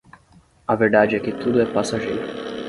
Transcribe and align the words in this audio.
A 0.67 0.75
verdade 0.75 1.15
é 1.15 1.19
que 1.19 1.31
tudo 1.31 1.61
é 1.61 1.65
passageiro. 1.71 2.25